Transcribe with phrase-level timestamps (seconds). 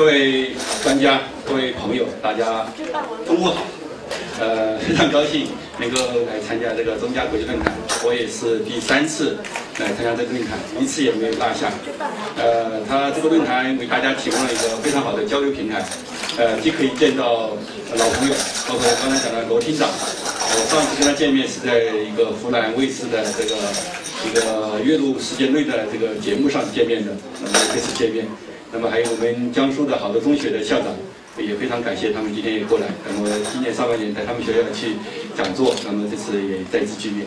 [0.00, 2.64] 各位专家、各位朋友，大家
[3.26, 3.66] 中午好。
[4.40, 7.70] 呃，非常高兴能够来参加这个中加国际论坛，
[8.02, 9.36] 我也是第三次
[9.78, 11.70] 来参加这个论坛，一次也没有落下。
[12.38, 15.84] 呃，他这个论坛为大家提供了一个非常好的交流平台，
[16.38, 17.50] 呃，既可以见到
[17.92, 18.34] 老朋友，
[18.66, 23.54] 包括刚才讲的罗厅长，我上次跟他见面是在一个湖南卫视的这个
[24.24, 27.12] 一个阅读时间内的这个节目上见面的，
[27.44, 28.24] 那么这次见面，
[28.72, 30.88] 那么还有我们江苏的好多中学的校长。
[31.38, 32.86] 也非常感谢他们今天也过来。
[33.08, 34.92] 那么今年上半年在他们学校去
[35.34, 37.24] 讲座，那么这次也再次见面。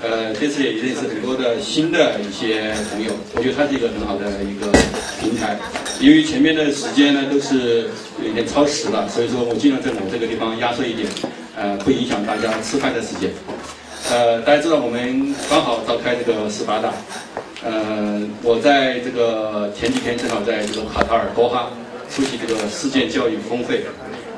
[0.00, 4.70] 呃，这次也认识很多的新的一些朋友，我觉得它是一个很好的一个
[5.18, 5.58] 平台。
[5.98, 7.88] 由于前面的时间呢都是
[8.24, 11.08] 有点超时了，所以说我尽量在我这个地方压缩一点，
[11.56, 13.30] 呃，不影响大家吃饭的时间。
[14.10, 16.94] 呃，大家知道我们刚好召开这个十八大，
[17.62, 21.70] 呃，我在这个前几天正好在这个卡塔尔多哈。
[22.10, 23.82] 出席这个世界教育峰会，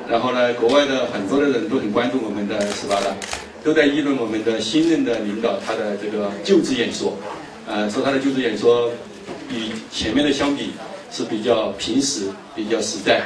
[0.07, 3.07] 然后呢，国外的很多的人都很关注我们的斯巴达，
[3.63, 7.17] 都在议论我们的新任的领导他的这个就职演说，
[7.65, 8.91] 呃，说他的就职演说
[9.49, 10.73] 与前面的相比
[11.09, 13.23] 是比较平实、比较实在。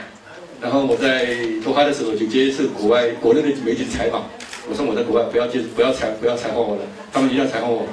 [0.61, 1.27] 然后我在
[1.61, 4.23] 多哈的时候就接受国外国内的媒体采访，
[4.69, 7.85] 我说我在国外不要接不要采不要采访我了，他们一定要采访我。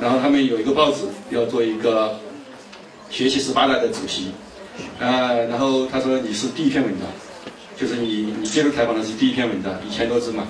[0.00, 2.18] 然后他们有一个报纸要做一个
[3.10, 4.32] 学习十八大的主题。
[4.98, 7.06] 呃，然后他说你是第一篇文章，
[7.76, 10.46] 就是你你接受采访的是第一篇文章，一千多字嘛。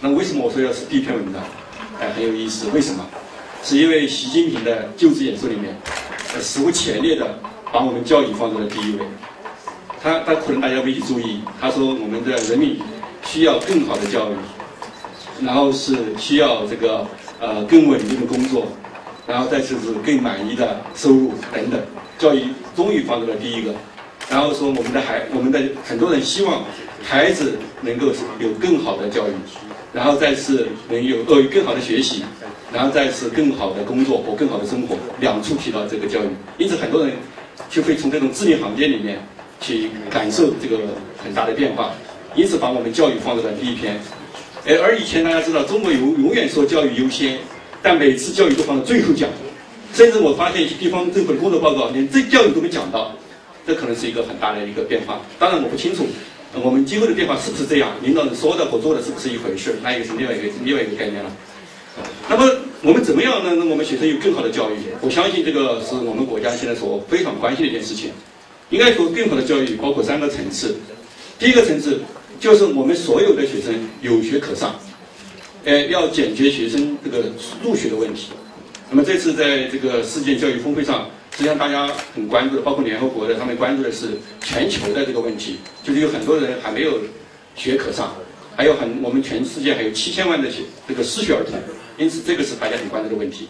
[0.00, 1.42] 那为什么我说要是第一篇文章？
[2.00, 2.68] 哎，很有意思。
[2.72, 3.04] 为什么？
[3.62, 5.74] 是因为习近平的就职演说里面，
[6.34, 7.38] 呃史无前例的
[7.72, 9.06] 把我们教育放在了第一位。
[10.02, 12.78] 他他可能大家没去注意，他说我们的人民
[13.24, 14.34] 需要更好的教育，
[15.40, 17.06] 然后是需要这个
[17.44, 18.66] 呃更稳定的工作，
[19.26, 21.78] 然后再就是更满意的收入等等。
[22.18, 23.74] 教育终于放在了第一个，
[24.30, 26.62] 然后说我们的孩，我们的很多人希望
[27.02, 28.06] 孩子能够
[28.38, 29.32] 有更好的教育，
[29.92, 32.24] 然后再次能有呃更好的学习，
[32.72, 36.28] 然后再次更好的工作或更好的生活，两处提到这个教育。
[36.56, 37.14] 因此很多人
[37.68, 39.18] 就会从这种字里行间里面
[39.60, 40.78] 去感受这个
[41.22, 41.92] 很大的变化，
[42.34, 44.00] 因此把我们教育放在了第一篇。
[44.66, 47.38] 而而以前大家知道，中国永永远说教育优先，
[47.82, 49.28] 但每次教育都放在最后讲。
[49.92, 53.12] 甚至我发现一些地方政府的工作报告连这教育都没讲到，
[53.66, 55.20] 这可能是一个很大的一个变化。
[55.38, 56.06] 当然我不清楚，
[56.62, 61.30] 我们今后的变化是不是这样，领导人说的和做的是不是一回事，那也是另外一个另外一个概念了。
[62.28, 62.50] 那么
[62.82, 64.74] 我们怎么样能让我们学生有更好的教育？
[65.00, 68.10] 我相信这个是我们国家现在所非常关心的一件事情。
[68.70, 70.74] 应该说，更好的教育包括三个层次。
[71.38, 72.00] 第一个层次
[72.44, 73.72] 就是我们所有的学生
[74.02, 74.78] 有学可上，
[75.64, 77.32] 呃，要解决学生这个
[77.62, 78.32] 入学的问题。
[78.90, 84.08] 那么这次在这个世界教育峰会上，实际上大家很关注的，包括联合国的，他们关注的是
[84.42, 86.98] 全球的这个问题，就是有很多人还没有
[87.56, 88.14] 学可上，
[88.54, 91.58] 还有很我们全世界还有七千万的学这个失学儿童，
[91.96, 93.48] 因此这个是大家很关注的问题。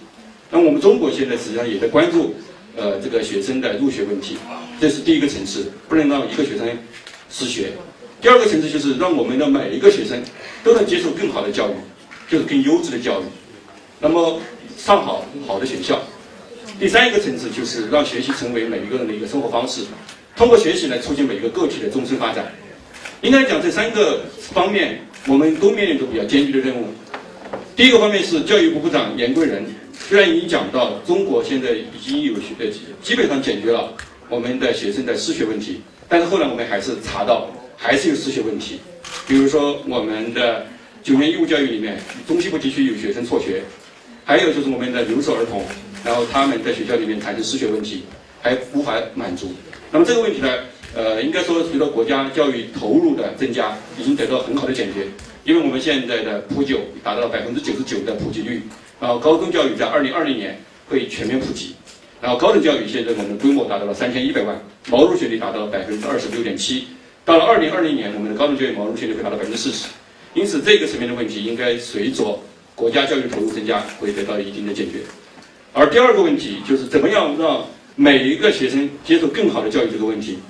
[0.53, 2.37] 那我们中国现在实际上也在关注
[2.77, 4.37] 呃这个学生的入学问题，
[4.81, 6.69] 这是第一个层次，不能让一个学生
[7.29, 7.73] 失学。
[8.25, 10.19] 第二个层次就是让我们的每一个学生
[10.63, 11.75] 都能接受更好的教育，
[12.27, 13.25] 就是更优质的教育。
[14.01, 14.41] 那么
[14.79, 16.01] 上好好的学校，
[16.81, 19.83] 第三一个层次就是让学习成为每一个人的一个生活方式，
[20.35, 22.51] 通过学习来促进每一个个体的终身发展。
[23.21, 26.87] 应该讲这三个方面，我们都面临着比较艰巨的任务。
[27.77, 29.67] 第一个方面是教育部部长严贵仁，
[30.09, 32.65] 虽然已经讲到中国现在已经有学呃
[33.03, 33.93] 基本上解决了
[34.31, 38.81] 我们的学生的失学问题，但是后来我们还是查到还是有失学问题，
[39.27, 40.67] 比如说我们的
[41.03, 43.63] 九年义务教育里面，中西部地区有学生辍学。
[44.27, 45.63] 还有就是我们的留守儿童，
[46.03, 48.05] 然后他们在学校里面产生失学问题，
[48.41, 49.53] 还无法满足。
[49.93, 50.49] 那么这个问题呢，
[50.95, 55.07] 呃，应该说随着国家教育投入的增加，已经得到很好的解决。
[55.45, 58.63] 因为我们现在的普九达到了百分之九十九的普及率，
[58.99, 60.59] 然后高中教育在二零二零年
[60.89, 61.75] 会全面普及，
[62.23, 64.59] 然后高等教育现在我们规模达到了三千一百万，
[64.89, 66.87] 毛入学率达到了百分之二十六点七。
[67.25, 69.89] 到了二零二零年，我们的高等教育毛入学率会达到百分之四十。
[70.35, 72.41] 因此，这个层面的问题应该随着。
[72.77, 74.99] 国家教育投入增加会得到一定的解决，
[75.73, 80.41] 而第二个问题就是怎么样让每一个学生接受更好的教育这个问题，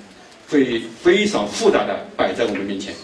[0.49, 2.95] 会非常复杂的摆在我们面前。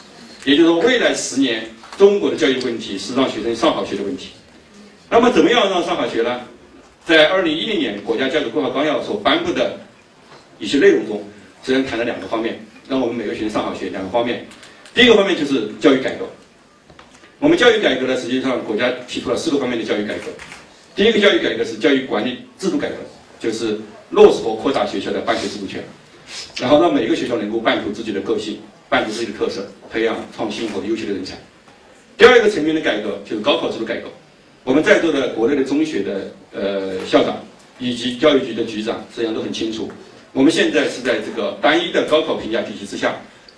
[0.46, 1.68] 也就是说，未来十年
[1.98, 4.30] 中国的教育问题是让学生上好学的问题。
[5.10, 6.40] 那么，怎么样让上好学呢？
[7.04, 9.78] 在二零一零年国家教育规划纲要所颁布的
[10.58, 11.22] 一些内容中，
[11.62, 12.58] 实际上谈了两个方面，
[12.90, 13.88] 让我们每个学生上好学。
[13.90, 14.44] 两个方面，
[14.92, 16.28] 第一个方面就是教育改革。
[17.38, 20.24] 我们教育改革呢，实际上国家提出了四个方面的教育改革。
[20.96, 22.96] 第一个教育改革是教育管理制度改革，
[23.38, 23.78] 就是
[24.10, 25.82] 落实和扩大学校的办学自主权。
[26.58, 28.58] 然后让每个学校能够办出自己的个性，
[28.88, 31.36] 办出自己的特色，培养创新和优秀的人才。
[32.18, 34.08] 第二个层面的改革就是高考制度改革。
[34.64, 37.42] 我们在座的国内的中学的呃校长
[37.78, 39.88] 以及教育局的局长实际上都很清楚，
[40.32, 43.16] 我们现在是在这个单一的高考评价体系之下，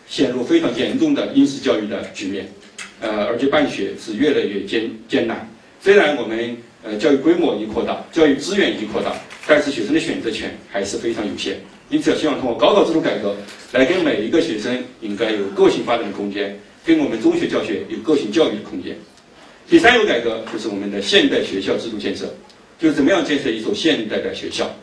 [0.09, 2.49] 陷入非常严重的应试教育的局面，
[3.01, 5.47] 呃，而且办学是越来越艰艰难。
[5.83, 9.15] 虽然我们呃教育规模已经扩大，教育资源已经扩大，
[9.47, 11.61] 但是学生的选择权还是非常有限。
[11.91, 13.37] 因此，希望通过高考制度改革，
[13.73, 18.97] 来给每一个学生应该有个性发展的空间，给我们中学教学有个性教育的空间。
[19.69, 22.33] 第三个改革就是我们的现代学校制度建设，
[22.79, 24.75] 就是怎么样建设一所现代的学校。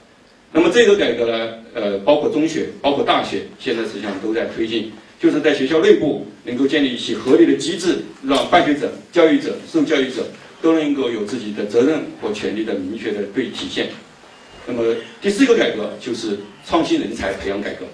[0.51, 10.27] 那么这个改革呢，呃，包括中学，包括大学，现在实际上都在推进，就是在学校内部能够建立一些合理的机制，让办学者、教育者、受教育者
[10.61, 13.87] 都能够有自己的责任和权利的明确的对体现。
[14.67, 17.85] 那么第四个改革就是创新人才培养改革，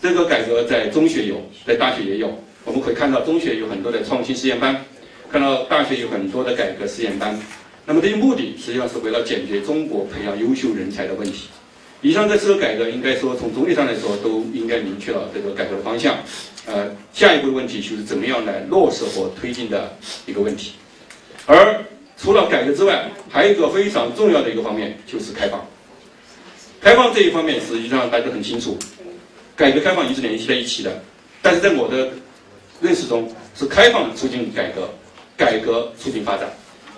[0.00, 2.42] 这个改革在中学有，在大学也有。
[2.64, 4.84] 我们可以看到，中学有很多的创新实验班。
[5.30, 7.38] 看到大学有很多的改革实验班，
[7.84, 11.48] 那么这些目的实际上是为了解决中国培养优秀人才的问题。
[12.00, 16.16] 以上这四个改革，应该说从总体上来说都应该明确了这个改革的方向。
[16.66, 19.96] 呃，下一步的问题就是怎么样来落实和推进的
[20.26, 20.72] 一个问题。
[21.46, 21.84] 而
[22.16, 25.66] 除了改革之外，还有一个非常重要的一个方面就是开放。
[26.80, 28.76] 开放这一方面实际上大家都很清楚，
[29.56, 31.02] 改革开放一直联系在一起的。
[31.40, 32.10] 但是在我的
[32.80, 34.88] 认识中，是开放促进改革。
[35.36, 36.50] 改革促进发展，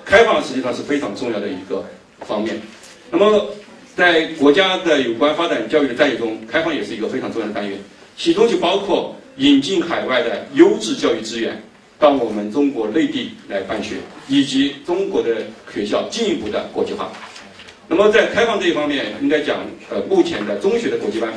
[0.02, 1.84] 开放实际上是非常重要的一个
[2.20, 2.58] 方面。
[3.10, 3.50] 那么，
[3.96, 7.78] 在国家的有关发展教育的战略中，开放也是一个非常重要的单元，
[8.16, 11.60] 其中就包括引进海外的优质教育资源
[11.98, 13.96] 到我们中国内地来办学，
[14.28, 15.36] 以及中国的
[15.72, 17.12] 学校进一步的国际化。
[17.88, 19.58] 那么，在开放这一方面，应该讲，
[19.90, 21.28] 呃，目前的中学的国际班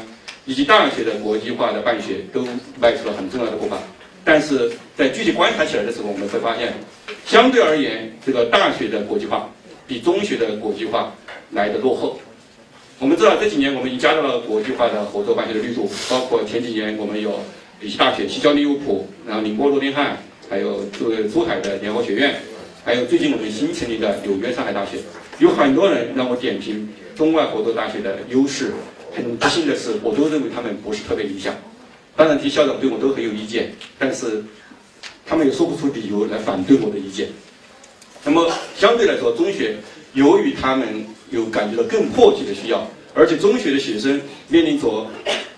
[0.46, 2.46] 以及大学的国际化的办学都
[2.80, 3.78] 迈出了很重要的步伐。
[4.24, 6.72] 但是在具体观察起来的时候，我们会发现，
[7.26, 9.50] 相对而言，这个大学的国际化
[9.86, 11.14] 比中学的国际化
[11.52, 12.20] 来的落后。
[13.00, 17.40] 我们知道这几年我们已经加大了国际化的合作办学的力度，包括前几年我们有
[17.82, 20.18] 一些大学，西交利物浦，然后宁波诺丁汉，
[20.50, 22.36] 还有这个珠海的联合学院，
[22.86, 25.00] 还有最近我们新成立的纽约上海大学，
[25.40, 28.72] 有很多人让我点评中外合作大学的优势，
[29.14, 31.54] 很不幸的是，我都认为他们不是特别理想。
[32.16, 34.44] 当然，提校长对我都很有意见，但是
[35.26, 37.28] 他们也说不出理由来反对我的意见。
[38.24, 39.76] 那么相对来说，中学
[40.14, 45.08] 由于他们有感觉到更迫切的需要，而且中学的学生面临着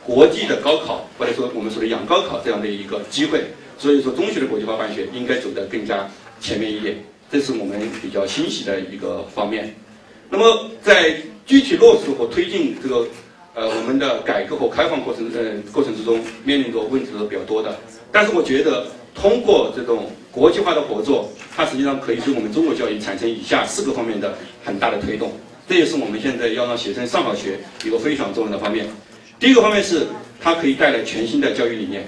[0.03, 3.43] 国际的高考，或者说我们说的养高考这样的一个机会，
[3.77, 6.95] 所以说中学的国际化办学应该走得更加前面一点，
[7.29, 9.75] 这是我们比较欣喜的一个方面。
[10.29, 13.07] 那么在具体落实和推进这个。
[13.57, 17.73] 呃，我们的改革和开放过程，呃，过程之中面临着问题是比较多的。
[18.11, 25.31] 但是我觉得，通过这种国际化的合作，它实际上可以对我们中国教育产生以下四个方面的很大的推动。
[25.67, 28.85] 这也是我们现在要让学生上好学一个非常重要的方面。
[29.39, 30.05] 第一个方面是，
[30.39, 32.05] 它可以带来全新的教育理念。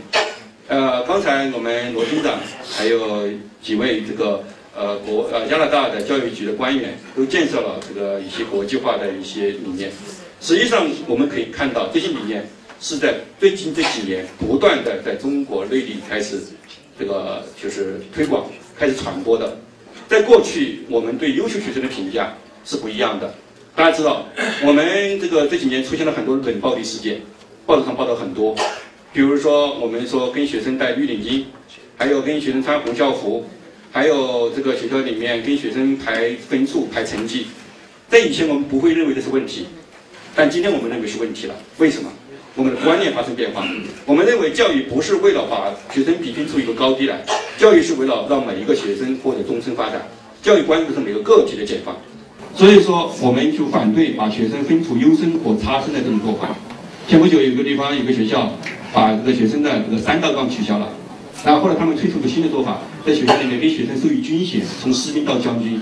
[0.68, 2.40] 呃，刚才我们罗厅长
[2.70, 3.28] 还有
[3.62, 4.44] 几位这个
[4.76, 9.92] 呃国呃加拿大的教育局的官员都建设了这个一些国际化的一些理念。
[10.40, 12.48] 实际上，我们可以看到这些理念
[12.80, 16.40] 是在最近这几年不断的在中国内地开始
[17.00, 18.46] 这个就是推广、
[18.78, 19.58] 开始传播的。
[20.08, 22.34] 在过去，我们对优秀学生的评价
[22.64, 23.34] 是不一样的。
[23.78, 24.26] 大家知道，
[24.66, 27.22] 我们这个这几年出现了很多冷暴力事件，
[27.64, 28.56] 报纸上报道很多。
[29.14, 31.44] 比如说，我们说跟学生戴绿领巾，
[31.96, 33.46] 还有跟学生穿红校服，
[33.92, 37.46] 还有这个学校里面跟学生排分数、排成绩。
[38.10, 39.68] 在以前，我们不会认为这是问题。
[40.36, 42.10] 但今天我们认为是问题了，为什么？
[42.56, 43.64] 我们的观念发生变化。
[44.08, 47.24] 我们认为教育不是为了把学生比拼出一个高低来，
[47.60, 50.10] 教育是为了让每一个学生获得终身发展。
[50.42, 51.96] 教育关注的是每个个体的解放。
[52.58, 56.50] 所以说，我们就反对把学生分出优生和差生的这种做法。
[57.08, 58.52] 前不久有个地方有个学校
[58.92, 60.90] 把这个学生的这个三道杠取消了，
[61.46, 65.80] 然后后来他们推出个新的做法，在学校里面给学生授予军衔，从士兵到将军。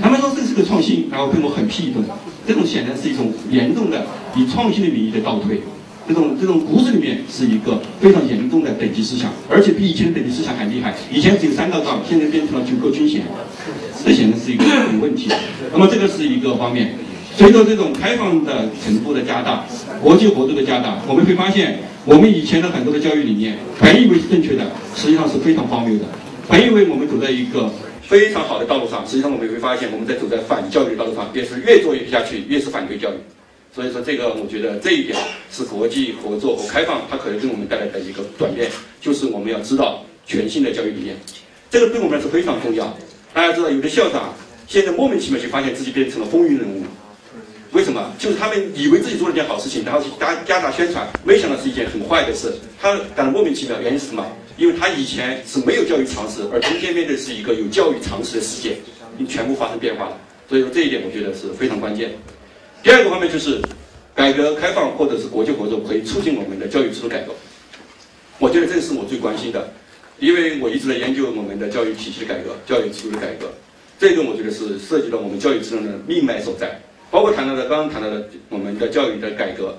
[0.00, 2.02] 他们说这是个创新，然后被我很批一顿。
[2.48, 5.60] 这种显然是一种严重的以创新的名义的倒退，
[6.06, 10.94] 这种这种骨子里面是一个非常严重的等级思想，而且比以前的等级思想还厉害。
[11.10, 13.22] 以前只有三道杠，现在变成了九个军衔，
[14.04, 15.30] 这显然是一个有问题。
[15.72, 16.94] 那么这个是一个方面。
[17.36, 19.64] 随着这种开放的程度的加大，
[20.00, 26.04] 国际合作的加大，我们会发现，我们以前的很多的教育理念，本以为是正确的，实际上是非常荒谬的。
[26.48, 27.70] 本以为我们走在一个。
[28.06, 33.14] 非常好的道路上，实际上我们会发现，我们在走在反教育的道路上，便是越做越下去，越是反对教育。
[33.74, 35.18] 所以说这个我觉得这一点
[35.50, 41.16] 是国际合作和开放，它可能给我们带来的一个转变，就是我们要知道全新的教育理念，
[41.70, 42.96] 这个对我们来说非常重要。
[43.32, 44.32] 大家知道，有的校长
[44.68, 46.84] 现在莫名其妙就发现自己变成了风云人物，
[47.72, 48.14] 为什么？
[48.16, 53.80] 就是他们以为自己做了件好事情，然后去加加大宣传，没想到是一件很坏的事，他感到莫名其妙。
[53.82, 54.24] 原因是什么？
[54.56, 58.76] 因为他以前是没有教育常识，而今天面对是一个有教育常识的世界，
[59.16, 60.16] 已经全部发生变化了。
[60.48, 62.12] 所以说这一点我觉得是非常关键。
[62.84, 63.58] 第二个方面就是
[64.14, 67.32] 改革开放或者是国际合作可以促进我们的教育制度改革。
[68.38, 69.72] 我觉得这是我最关心的，
[70.18, 73.50] 因为我一直在研究我们的教育体系的改革、教育制度的改革。
[73.98, 76.78] 这个我觉得是涉及到我们教育制度的命脉所在，
[77.10, 79.78] 包括谈到的刚刚谈到的我们的教育的改革，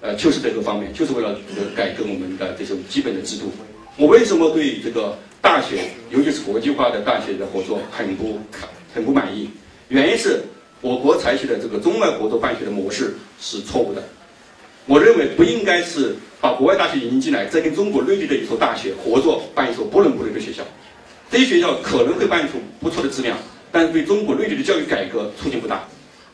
[0.00, 1.38] 呃，就是这个方面，就是为了
[1.76, 3.52] 改革我们的这种基本的制度。
[3.98, 8.38] 我为什么对这个大学，尤其是国际化的大学的合作很不
[8.94, 9.50] 很不满意？
[9.88, 10.40] 原因是。
[10.86, 14.00] 我国采取的这个中外合作办学的模式是错误的。
[14.86, 20.62] 我认为不应该是把国外大学引进进来，再跟中国内地的一所大学合作办一所不伦不类的学校。
[21.28, 23.36] 这些学校可能会办出不错的质量，
[23.72, 25.82] 但是对中国内地的教育改革促进不大。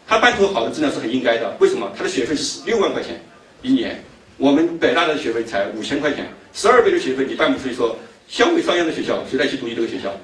[0.06, 1.56] 他办出好的质量是很应该的。
[1.58, 1.90] 为什么？
[1.96, 3.18] 他的学费是六万块钱
[3.62, 4.04] 一年，
[4.36, 7.96] 我们北大的学费才五千块钱，十二倍的学费你办不出一所
[8.28, 10.14] 相轨上样的学校，谁来去读你这个学校？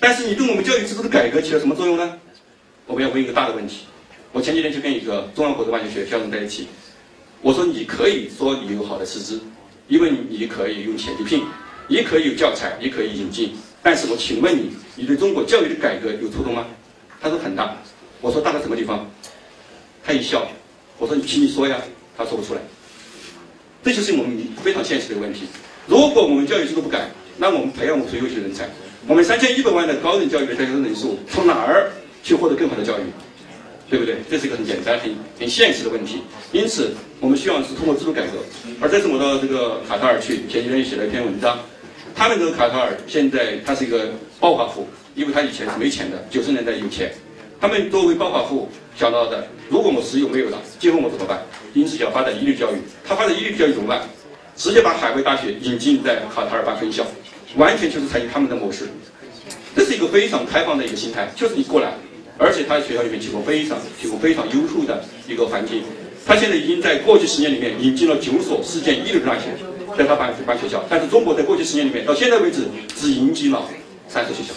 [0.00, 2.18] 但是你对我们教育制度的改革起了什么作用呢？
[2.86, 3.86] 我们要问一个大的问题。
[4.32, 6.66] 我前几天就跟一个中央合作办学校长在一起，
[7.40, 9.40] 我说你可以说你有好的师资，
[9.88, 11.44] 因为你可以用钱去聘，
[11.88, 13.52] 也可以有教材，也可以引进。
[13.82, 16.66] 但是我请问你，你对中国教育的改革有触动吗？
[17.20, 17.76] 他说很大。
[18.20, 19.08] 我说大在什么地方？
[20.02, 20.46] 他一笑。
[20.98, 21.78] 我说你请你说呀。
[22.16, 22.60] 他说不出来。
[23.82, 25.42] 这就是我们非常现实的问题。
[25.86, 28.68] 如果我们教育制度不改，那我们培养不出优秀人才。
[29.06, 31.90] 我们三千一百万的高等教育的学生人数从哪儿？
[32.24, 33.02] 去获得更好的教育，
[33.88, 34.16] 对不对？
[34.28, 36.22] 这是一个很简单、很很现实的问题。
[36.52, 38.38] 因此，我们希望是通过制度改革。
[38.80, 41.58] 而这次我到这个卡塔尔去，前几天写了一篇文章。
[42.16, 47.12] 他们这个卡塔尔现在它是一个暴发户，因为他以前是没钱的，九十年代有钱。
[47.60, 51.42] 他们作为暴发户想到的，如果我石油没有了，今后我怎么办？
[51.74, 52.76] 因此要发展一流教育。
[53.06, 54.00] 他发展一流教育怎么办？
[54.56, 57.04] 直接把海外大学引进在卡塔尔办分校，
[57.56, 58.88] 完全就是采用他们的模式。
[59.74, 61.94] 这是一个非常开放的一个心态，就是你过来。
[62.38, 65.82] 而且他在学校里面提供非常提供非常优秀的一个环境。
[66.26, 69.50] 他现在已经在过去十年里面引进了九所世界一流的大学，
[69.96, 70.82] 在他办办学校。
[70.88, 72.62] 但是中国在过去十年里面到现在为止
[72.96, 73.62] 只引进了
[74.08, 74.54] 三所学校，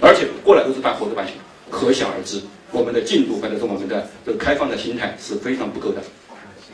[0.00, 1.34] 而且过来都是办合作办学。
[1.70, 6.02] 可想而知，我们的进度或者说我们的这个开放的心态是非常不够的。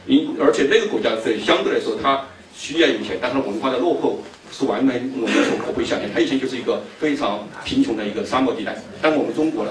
[0.07, 2.25] 因而且那个国家是相对来说它
[2.57, 6.09] 需要有钱，但是文化的落后是完全我们所不会想象。
[6.15, 9.71] 它以前就是一个非常贫穷的一个沙漠地带，但是我们中国呢？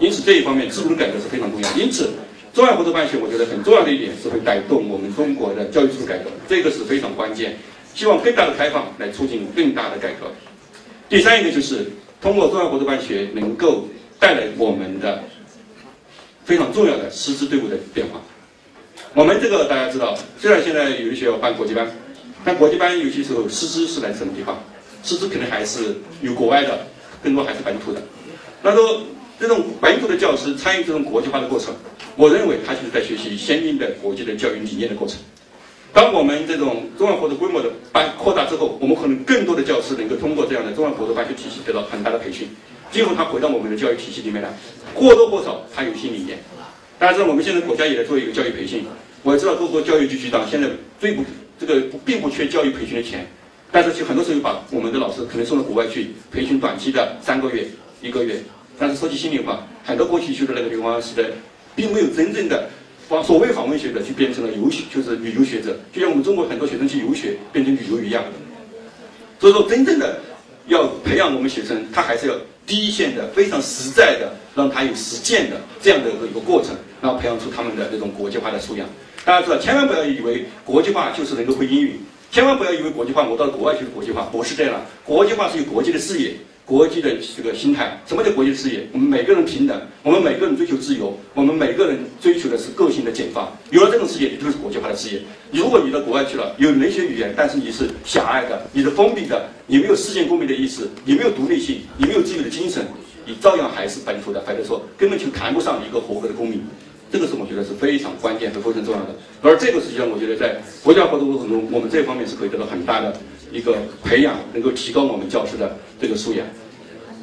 [0.00, 1.72] 因此这一方面制度的改革是非常重要。
[1.72, 2.10] 因此，
[2.54, 7.56] 中外合作办学我觉得很重要的一点是会带动我们中国的教育制度改革，这个是非常关键。
[7.94, 10.30] 希望更大的开放来促进更大的改革。
[11.08, 11.90] 第三一个就是
[12.20, 13.88] 通过中外合作办学能够
[14.20, 15.24] 带来我们的
[16.44, 18.20] 非常重要的师资队伍的变化。
[19.14, 21.90] 我们这个大家知道，虽然现在有的学校办国际班，
[22.44, 24.62] 但国际班有些时候师资是来自什么地方？
[25.02, 26.86] 师资肯定还是有国外的，
[27.22, 28.00] 更多还是本土的。
[28.62, 29.00] 那都。
[29.40, 31.72] 这种本土的教师参与这种国际化的过程，
[32.16, 35.16] 我认为他就是在学习先进的国际的教育理念的过程。
[35.92, 42.48] 当我们这种中外合作规模的办扩大之后，我们可能更多的教师能够通过这样的中外合作办学体系得到很大的培训，
[42.90, 44.50] 今后他回到我们的教育体系里面来，
[44.92, 46.38] 或多或少他有新理念。
[46.98, 48.84] 大家知道我们现在国家也在做一个教育培训，
[49.22, 50.68] 我知道各个教育局局长现在
[50.98, 51.24] 最不
[51.60, 53.24] 这个并不缺教育培训的钱，
[53.70, 57.64] 但是其实很多时候把我们的老师可能送到国外去培训短期的三个月、
[58.02, 58.42] 一个月。
[58.78, 61.30] 但是说句心里话，很多过去去的那个地方是的，
[61.74, 62.68] 并没有真正的
[63.08, 68.22] 把所谓访问学者去变成了游学，就是旅游学者，就像我们中国很多学生去游学变成旅游一样。
[69.40, 70.20] 所以说，真正的
[70.66, 72.34] 要培养我们学生，他还是要
[72.66, 78.86] 第一线的、非常实在的，让他有实践的这样的一个过程，然后培养出他们的这种国际化的素养。
[79.24, 81.98] 大家知道，千万不要以为国际化就是能够会英语，
[82.30, 84.80] 千万不要以为国际化我到国外去国际化，不是这样。
[85.04, 86.34] 国际化是有国际的视野。
[86.68, 88.86] 国际的这个心态，什么叫国际视野？
[88.92, 93.50] 我们每个人平等，我们每个人追求自由，我们每个人追求的是个性的解放。
[93.70, 95.22] 有了这种视野，你就是国际化的视野。
[95.50, 102.86] 如果你到国外去了，有那些语言，但是你是狭隘的，你是封闭的，你没有世界公民的意识，你没有独立性，你没有自由的精神，
[103.24, 106.60] 你照样还是本土的，或者说根本就谈不上一个合格的公民。
[107.10, 109.16] 这个是我觉得是非常关键和非常重要的。
[109.40, 113.16] 而这个实际上，我觉得在国家合作过程中，我们这方面是可以得到很大的。
[113.52, 116.46] 一个培养能够提高我们教师的这个素养。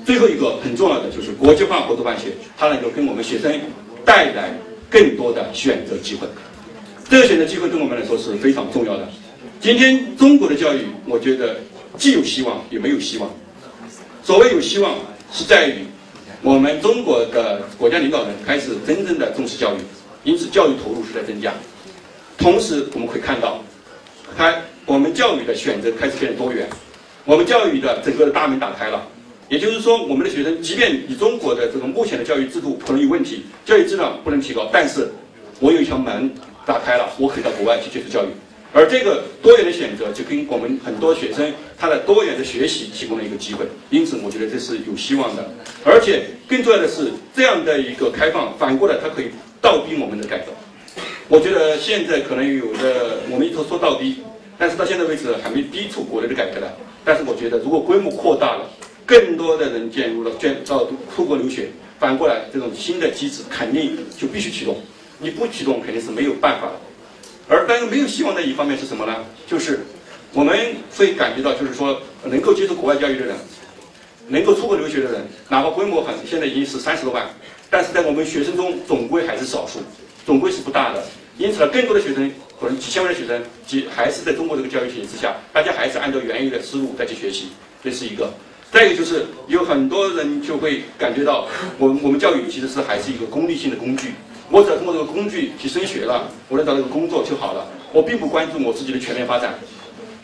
[0.06, 2.28] 最后一个很重要的就是国际化合作办学，
[2.58, 3.60] 它能够跟我们学生
[4.06, 4.54] 带来
[4.90, 6.28] 更多的选择机会。
[7.10, 9.08] 这个选择机会对我们来说是非常重要的。
[9.60, 11.58] 今天中国的教育，我觉得
[11.98, 13.30] 既有希望也没有希望。
[14.24, 14.96] 所谓有希望，
[15.32, 15.86] 是在于
[16.42, 19.78] 我们中国的国家领导人开始真正的重视教育，
[20.24, 21.54] 因此教育投入是在增加。
[22.38, 23.64] 同时，我们可以看到，
[24.38, 26.68] 开我们教育的选择开始变得多元，
[27.26, 29.08] 我们教育的整个的大门打开了。
[29.50, 35.10] 也就是说，我们的学生，即便以中国的这种目前的教育制度可能有问题，教育质量不能提高，但是
[35.60, 36.30] 我有一条门
[36.68, 38.28] 打开了，我可以到国外去接受教育。
[38.74, 43.66] 而这个多元的选择，就跟我们很多学生他的多元的学习提供了一个机会。
[43.90, 45.50] 因此，我觉得这是有希望的。
[45.84, 50.52] 而且更重要的是，这样的一个开放，反过来它可以倒逼我们的改革。
[51.28, 54.18] 我觉得现在可能有的我们一直说倒逼，
[54.58, 56.74] 但是到现在为止还没逼出国内的改革来。
[57.04, 58.70] 但是我觉得，如果规模扩大了，
[59.06, 61.70] 更多的人进入了捐到出国留学，
[62.00, 64.82] 反过来这种新的机制肯定就必须启动，
[65.20, 66.74] 你不启动肯定是没有办法的。
[67.48, 69.16] 而但是没有希望的一方面是什么呢？
[69.46, 69.86] 就是
[70.34, 70.58] 我们
[70.98, 73.36] 会感觉到，就是说能够接受国外教育的人，
[74.30, 77.30] 能够出国留学的人，哪怕规模很现在已经是三十多万，
[77.70, 79.78] 但是在我们学生中总归还是少数，
[80.26, 81.04] 总归是不大的。
[81.38, 87.50] 因此呢，更多的学生可能几千万的学生，几还是在中国这个教育体系之下，大家还是按照原有的思路再去学习，
[87.84, 88.32] 这是一个。
[88.72, 91.48] 再一个就是有很多人就会感觉到，
[91.78, 94.14] 我我们教育其实是还是一个功利性的工具。
[94.50, 97.68] 我只要通过这个工具去升学了，我能找到一个工作就好了。
[97.94, 99.56] 我并不关注我自己的全面发展，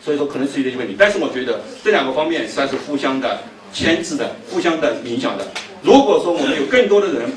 [0.03, 0.95] 所以说可能是一个问题。
[0.97, 3.41] 但是我觉得这两个方面实际上是互相的
[3.73, 5.47] 牵制的，互相的影响的。
[5.81, 7.31] 如果说我们有更多的人、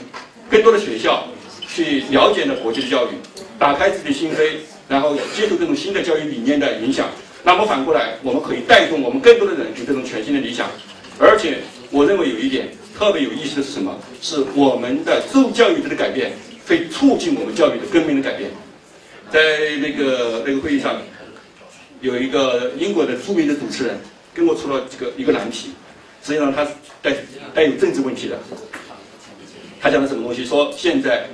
[0.51, 1.27] 更多的学校
[1.67, 3.11] 去了解了国际的教育，
[3.59, 4.57] 打开自己的心扉，
[4.89, 7.09] 然后接受这种新的教育理念的影响，
[7.43, 10.69] 那么反过来我们可以带动我们更多的人有这种全新的理想。
[11.19, 11.59] 而且，
[11.91, 13.99] 我认为有一点特别有意思的是什么？
[14.21, 16.33] 是我们的受教育的改变
[16.67, 18.51] 会促进我们教育的根本的改变。
[19.31, 21.01] 在那个那个会议上，
[22.01, 23.97] 有一个英国的著名的主持人
[24.35, 25.71] 跟我出了这个一个难题，
[26.23, 26.67] 实际上他
[27.01, 27.15] 带
[27.55, 28.39] 带有政治问题的。
[29.81, 30.45] 他讲的什么东西？
[30.45, 31.27] 说现在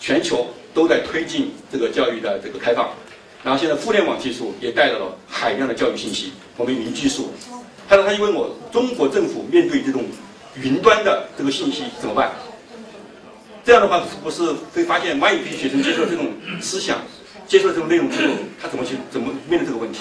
[0.00, 0.46] 全球
[0.78, 2.88] 都在推进这个教育的这个开放，
[3.42, 7.30] 然后现在互联网技术也带来了海量的教育信息，我们云技术。
[7.88, 10.04] 他说：“他就问我，中国政府面对这种
[10.54, 12.30] 云端的这个信息怎么办？
[13.64, 16.28] 这样的话，不是会发现，万一批学生接受这种
[16.60, 16.98] 思想、
[17.44, 19.98] 接受这种内容之后，他怎么去怎么面对这个问题？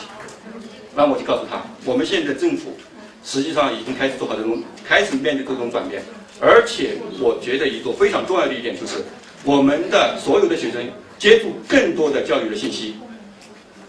[0.95, 2.77] 那我就告诉他，我们现在政府
[3.25, 6.03] 实际上已经开始做好这种，开始面对这种转变。
[6.39, 8.97] 而且，我觉得一个非常重要的一点就是，
[9.47, 10.83] 我们的所有的学生
[11.17, 12.95] 接触更多的教育的信息，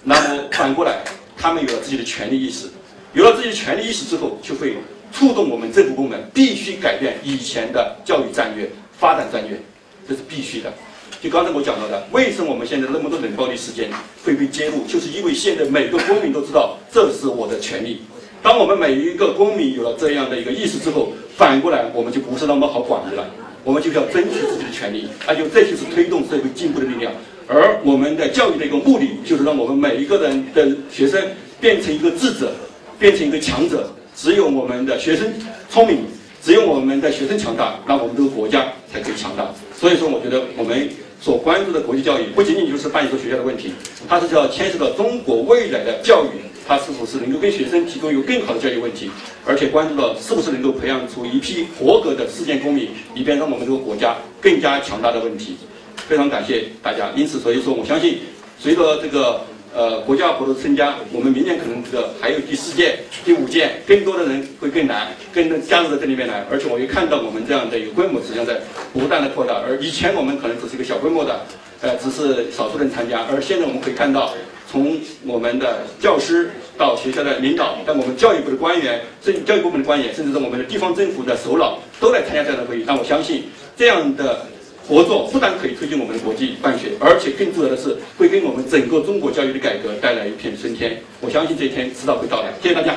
[0.05, 1.03] 那么反过来，
[1.37, 2.69] 他们有了自己的权利意识。”
[3.13, 4.77] 有了自己的权利意识之后，就会
[5.11, 9.61] 触动我们政府部门必须改变以前的教育战略、发展战略，
[10.09, 10.73] 这是必须的。
[11.21, 13.91] 就刚才我讲到的，为什么我们现在那么多冷暴力事件
[14.25, 18.03] 会被揭露，就是因为现在每个公民都知道这是我的权利。
[18.45, 23.27] 当我们每一个公民有了这样的一个意识之后，反过来我们就不是那么好管理了，
[23.69, 27.13] 我们就是要争取自己的权利，那就这就是推动社会进步的力量。
[27.47, 31.23] 而我们的教育的一个目的，就是让我们每一个人的学生
[31.61, 32.51] 变成一个智者。
[32.99, 35.33] 变成一个强者，只有我们的学生
[35.71, 35.99] 聪明，
[36.43, 39.55] 只有我们的学生强大，那我们这个国家才可以强大。
[39.79, 40.89] 所以说，我觉得我们
[41.21, 43.73] 所关注的国际教育，不仅仅就是办一所学校的问题，
[44.09, 49.11] 它是要牵涉到中国未来的教育，它是否是能够跟学生提供一个更好的教育问题，
[49.47, 55.57] 而且关注到是不是能够培养出一批合格的世界公民，以便让我们这个国家更加强大的问题。
[55.97, 57.11] 非常感谢大家。
[57.17, 58.19] 因此，所以说，我相信
[58.61, 59.41] 随着这个。
[59.77, 66.43] 呃，国家活动增加，我们明年可能这个还有第四届、第五届，更多的人会更难，更加入到这里面来。
[66.51, 68.59] 而且我也看到我们这样的一个规模实际上在
[68.95, 69.61] 不断的扩大。
[69.61, 71.45] 而以前我们可能只是一个小规模的，
[71.83, 73.27] 呃，只是少数人参加。
[73.31, 74.33] 而现在我们可以看到，
[74.71, 82.85] 从我们的教师到学校的领导，到我们教育部的官员，甚至教育部门的官员，甚至是我们的地方政府的首脑，都来参加这样的会议。
[82.87, 83.45] 但我相信
[83.77, 84.47] 这样的。
[84.89, 90.99] 合作不但可以推进我们的国际办学，而且更重要的是会给我们整个中国教育的改革带来一片春天。
[91.21, 92.55] 我相信这一天迟早会到来。
[92.63, 92.97] 谢谢大家。